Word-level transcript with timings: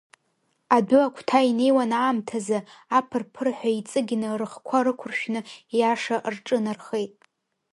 Адәы 0.75 0.99
агәҭа 1.05 1.39
инеиуан 1.49 1.91
аамҭазы, 1.99 2.59
аԥыр-ԥырҳәа 2.97 3.69
иҵыгьны, 3.79 4.27
рыхқәа 4.39 4.77
рықәыршәны 4.85 5.39
иаша 5.77 6.15
рҿынархеит. 6.33 7.13